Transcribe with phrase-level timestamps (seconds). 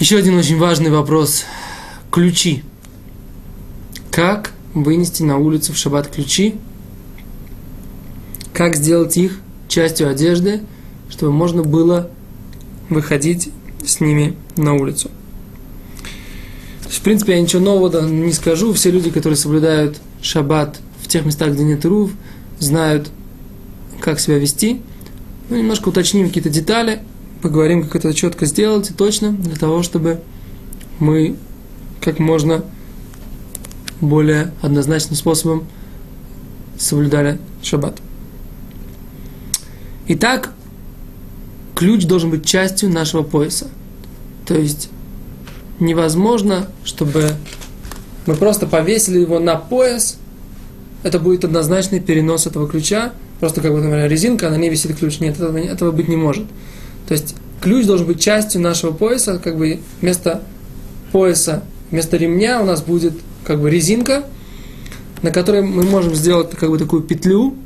[0.00, 1.44] Еще один очень важный вопрос.
[2.12, 2.62] Ключи.
[4.12, 6.54] Как вынести на улицу в шаббат ключи?
[8.52, 10.60] Как сделать их частью одежды,
[11.10, 12.10] чтобы можно было
[12.88, 13.50] выходить
[13.84, 15.10] с ними на улицу?
[16.88, 18.72] в принципе, я ничего нового не скажу.
[18.72, 22.12] Все люди, которые соблюдают шаббат в тех местах, где нет рув,
[22.60, 23.10] знают,
[24.00, 24.80] как себя вести.
[25.50, 27.00] Ну, немножко уточним какие-то детали,
[27.42, 30.20] поговорим, как это четко сделать и точно, для того, чтобы
[30.98, 31.36] мы
[32.00, 32.64] как можно
[34.00, 35.66] более однозначным способом
[36.78, 38.00] соблюдали шаббат.
[40.06, 40.52] Итак,
[41.74, 43.68] ключ должен быть частью нашего пояса.
[44.46, 44.88] То есть
[45.80, 47.32] невозможно, чтобы
[48.26, 50.18] мы просто повесили его на пояс,
[51.02, 55.20] это будет однозначный перенос этого ключа, просто как бы, например, резинка, на ней висит ключ.
[55.20, 56.46] Нет, этого, этого быть не может.
[57.08, 60.42] То есть ключ должен быть частью нашего пояса, как бы вместо
[61.10, 64.24] пояса, вместо ремня у нас будет как бы резинка,
[65.22, 67.56] на которой мы можем сделать как бы такую петлю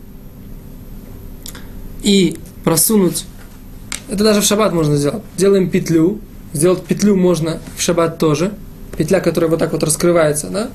[2.03, 3.25] и просунуть.
[4.09, 5.23] Это даже в шаббат можно сделать.
[5.37, 6.21] Делаем петлю,
[6.53, 8.53] Сделать петлю можно в шаббат тоже.
[8.97, 10.71] Петля, которая вот так вот раскрывается, да?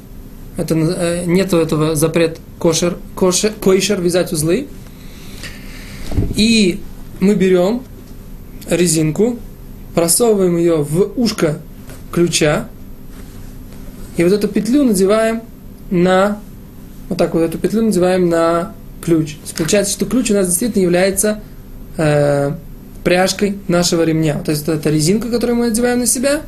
[0.58, 4.68] Это, э, нету этого запрет кошер, кошер, койшер вязать узлы.
[6.36, 6.80] И
[7.20, 7.84] мы берем
[8.70, 9.38] резинку,
[9.96, 11.60] просовываем ее в ушко
[12.12, 12.68] ключа,
[14.18, 15.42] и вот эту петлю надеваем
[15.92, 16.40] на,
[17.10, 19.38] вот так вот эту петлю надеваем на ключ.
[19.56, 21.40] Получается, что ключ у нас действительно является
[21.98, 22.52] э,
[23.04, 24.40] пряжкой нашего ремня.
[24.44, 26.42] То есть это резинка, которую мы надеваем на себя,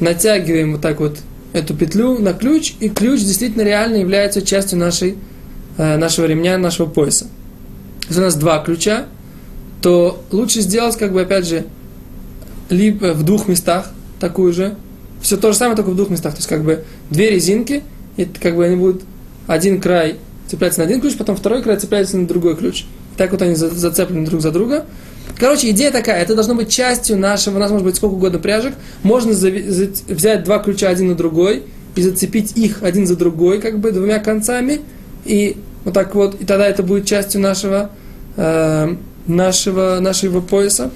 [0.00, 1.18] натягиваем вот так вот
[1.52, 5.16] эту петлю на ключ, и ключ действительно реально является частью нашей,
[5.76, 7.26] э, нашего ремня, нашего пояса.
[8.08, 9.06] Если у нас два ключа,
[9.84, 11.66] то лучше сделать, как бы, опять же,
[12.70, 14.76] либо в двух местах такую же,
[15.20, 16.32] все то же самое, только в двух местах.
[16.32, 17.82] То есть, как бы, две резинки,
[18.16, 19.02] и как бы они будут
[19.46, 20.16] один край
[20.48, 22.84] цепляется на один ключ, потом второй край цепляется на другой ключ.
[23.14, 24.86] И так вот они зацеплены друг за друга.
[25.38, 28.72] Короче, идея такая, это должно быть частью нашего, у нас может быть сколько угодно пряжек,
[29.02, 33.92] можно взять два ключа один на другой и зацепить их один за другой, как бы
[33.92, 34.80] двумя концами,
[35.26, 37.90] и вот так вот, и тогда это будет частью нашего,
[38.38, 38.96] э,
[39.26, 40.90] нашего, нашего пояса.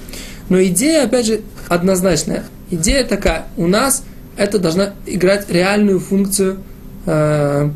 [0.49, 2.45] Но идея, опять же, однозначная.
[2.71, 4.03] Идея такая, у нас
[4.37, 6.59] это должна играть реальную функцию,
[7.07, 7.71] э,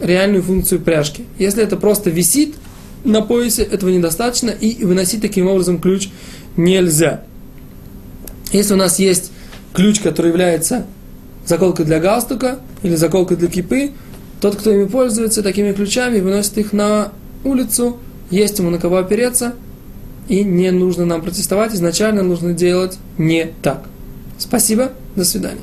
[0.00, 1.24] реальную функцию пряжки.
[1.38, 2.56] Если это просто висит,
[3.04, 6.08] на поясе, этого недостаточно, и выносить таким образом ключ
[6.56, 7.22] нельзя.
[8.52, 9.30] Если у нас есть
[9.72, 10.86] ключ, который является
[11.46, 13.92] заколкой для галстука или заколкой для кипы,
[14.40, 17.12] тот, кто ими пользуется такими ключами, выносит их на
[17.44, 17.98] улицу,
[18.30, 19.54] есть ему на кого опереться,
[20.28, 23.84] и не нужно нам протестовать, изначально нужно делать не так.
[24.38, 25.62] Спасибо, до свидания.